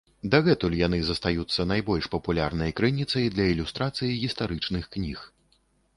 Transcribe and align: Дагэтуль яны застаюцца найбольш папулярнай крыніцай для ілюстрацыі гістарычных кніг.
Дагэтуль 0.35 0.75
яны 0.77 0.99
застаюцца 1.09 1.65
найбольш 1.73 2.09
папулярнай 2.15 2.71
крыніцай 2.79 3.29
для 3.35 3.45
ілюстрацыі 3.53 4.11
гістарычных 4.23 4.83
кніг. 4.97 5.19